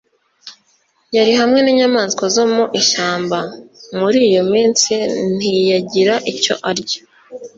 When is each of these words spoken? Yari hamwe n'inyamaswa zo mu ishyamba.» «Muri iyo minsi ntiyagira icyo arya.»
Yari 1.15 1.31
hamwe 1.39 1.59
n'inyamaswa 1.61 2.25
zo 2.35 2.43
mu 2.53 2.63
ishyamba.» 2.81 3.39
«Muri 3.99 4.19
iyo 4.29 4.43
minsi 4.53 4.93
ntiyagira 5.35 6.15
icyo 6.33 6.53
arya.» 6.69 6.99